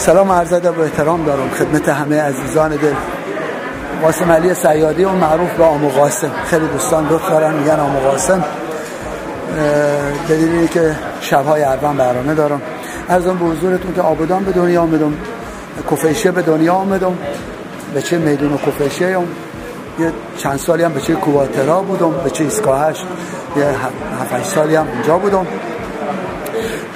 [0.00, 2.94] سلام عرض ادب و احترام دارم خدمت همه عزیزان دل.
[4.02, 6.30] قاسم علی سیادی و معروف به آمو قاسم.
[6.44, 8.44] خیلی دوستان لطف دارن میگن آمو قاسم.
[10.28, 12.62] دلیلی که شبهای اروان برنامه دارم.
[13.08, 15.12] ارزم به حضورتون که آبادان به دنیا آمدم
[15.90, 17.18] کفیشه به دنیا آمدم.
[17.94, 23.04] به چه میدون کفیشه یه چند سالی هم به چه کواترا بودم به چه ایسکاهش
[23.56, 23.66] یه
[24.20, 25.46] هفت سالی هم اونجا بودم.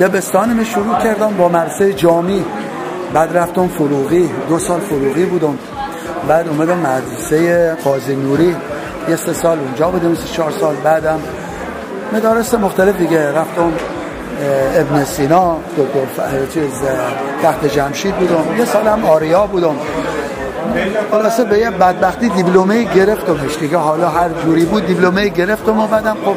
[0.01, 2.45] دبستانم شروع کردم با مرسه جامی.
[3.15, 5.59] بعد رفتم فروغی دو سال فروغی بودم.
[6.29, 8.57] بعد اومدم مدرسه قاضی نوری.
[9.09, 11.21] یه سه سال اونجا بودم سه چهار سال بعدم.
[12.13, 13.29] مدارس مختلف دیگه.
[13.29, 13.73] رفتم
[14.77, 16.83] ابن سینا دکتر چیز
[17.43, 18.59] تحت جمشید بودم.
[18.59, 19.77] یه سال هم آریا بودم.
[21.11, 23.77] خلاصه به یه بدبختی دیپلمه گرفتمش دیگه.
[23.77, 26.37] حالا هر جوری بود دیپلمه گرفتم و بعدم خب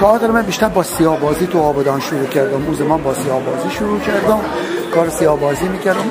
[0.00, 2.64] تئاتر من بیشتر با سیاه بازی تو آبادان شروع کردم.
[2.66, 4.40] اون زمان با سیاه بازی شروع کردم.
[4.94, 6.10] کار سیاه بازی می‌کردم.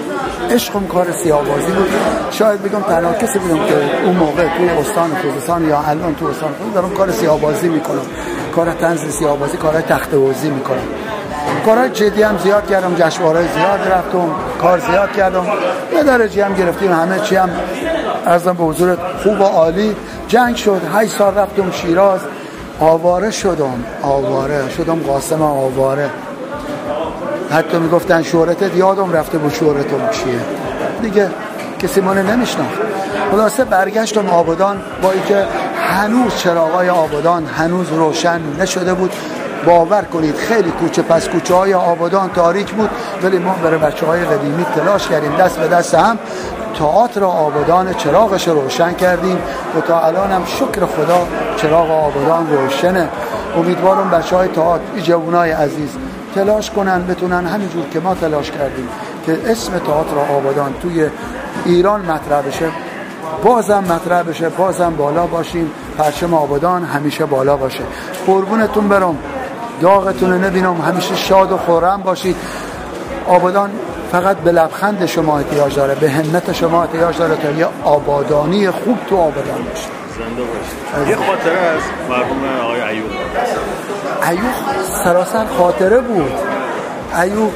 [0.51, 1.89] عشقم کار سیاه بازی بود.
[2.31, 3.75] شاید بگم تنها کسی بودم که
[4.05, 8.05] اون موقع توی استان خوزستان یا الان تو استان خوزستان دارم کار سیاه بازی می‌کنم.
[8.55, 10.87] کار تنز سیاه بازی کار تخت بازی می‌کنم.
[11.65, 12.95] کارهای جدی هم زیاد کردم.
[12.95, 14.29] جشنواره زیاد رفتم.
[14.61, 15.45] کار زیاد کردم.
[15.93, 16.91] یه درجه هم گرفتیم.
[16.91, 17.49] همه چی هم
[18.25, 19.95] ارزم به حضورت خوب و عالی.
[20.27, 20.81] جنگ شد.
[20.93, 22.19] 8 سال رفتم شیراز.
[22.79, 24.69] آواره شدم آواره.
[24.69, 26.09] شدم قاسم آواره.
[27.51, 30.39] حتی می‌گفتن شهرتت یادم رفته بود شهرتم چیه.
[31.01, 31.29] دیگه
[31.79, 32.77] کسی منو نمیشناخت.
[33.31, 35.45] خلاصه برگشتم آبادان با اینکه
[35.77, 39.11] هنوز چراغای آبادان هنوز روشن نشده بود.
[39.65, 42.89] باور کنید خیلی کوچه پس کوچه های آبادان تاریک بود
[43.23, 46.17] ولی ما برای بچه های قدیمی تلاش کردیم دست به دست هم
[46.73, 49.37] تئاتر آبادان چراغش روشن کردیم.
[49.77, 53.09] و تا الان هم شکر خدا چراغ آبادان روشنه.
[53.57, 55.89] امیدوارم بچه های تئاتر جوانای عزیز
[56.35, 58.89] تلاش کنن بتونن همینجور که ما تلاش کردیم
[59.25, 61.09] که اسم تئاتر آبادان توی
[61.65, 62.65] ایران مطرح بشه.
[63.43, 65.71] بازم مطرح بشه بازم بالا باشیم.
[65.97, 67.83] پرچم آبادان همیشه بالا باشه.
[68.27, 69.17] قربونتون برم.
[69.81, 70.81] داغتون رو نبینم.
[70.81, 72.35] همیشه شاد و خورم باشید.
[73.27, 73.69] آبادان
[74.13, 78.97] فقط به لبخند شما احتیاج داره به همت شما احتیاج داره تا یه آبادانی خوب
[79.09, 79.87] تو آبادان باشه.
[80.17, 83.11] زنده یه خاطره از مرحوم آقای ایوب.
[84.29, 84.53] ایوب
[85.03, 86.31] سراسر خاطره بود.
[87.21, 87.51] ایوب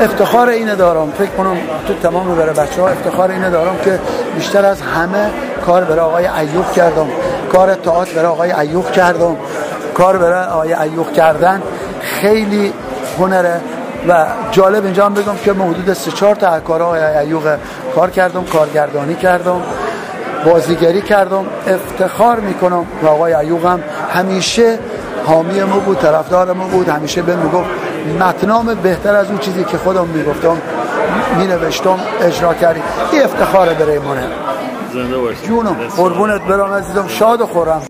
[0.00, 1.10] افتخار اینه دارم.
[1.10, 1.56] فکر کنم
[1.86, 3.98] تو تمام برای بچه ها افتخار اینه دارم که
[4.36, 5.30] بیشتر از همه
[5.66, 7.06] کار برای آقای ایوب کردم.
[7.52, 9.36] کار تئاتر برای آقای ایوب کردم.
[9.94, 11.62] کار برای آقای ایوب کردن
[12.00, 12.72] خیلی
[13.18, 13.60] هنره.
[14.08, 17.42] و جالب اینجا هم بگم که حدود سه چهار تا کار آقای ایوب
[17.94, 19.62] کار کردم کارگردانی کردم
[20.46, 21.44] بازیگری کردم.
[21.66, 23.80] افتخار می‌کنم و آقای ایوب هم
[24.14, 24.78] همیشه
[25.26, 26.88] حامی ما بود طرفدار ما بود.
[26.88, 27.68] همیشه به می‌گفت
[28.20, 30.56] متنام بهتر از اون چیزی که خودم می‌گفتم
[31.38, 32.82] می نوشتم اجرا کردیم
[33.12, 34.22] این افتخار برای منه
[34.92, 37.06] زنده باشید جونم قربونت برام عزیزم.
[37.08, 37.82] شاد و خورم.